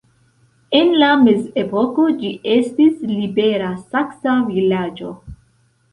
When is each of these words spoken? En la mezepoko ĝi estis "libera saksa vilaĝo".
En 0.77 0.87
la 1.01 1.09
mezepoko 1.25 2.07
ĝi 2.23 2.31
estis 2.55 3.07
"libera 3.15 3.69
saksa 3.93 4.35
vilaĝo". 4.51 5.13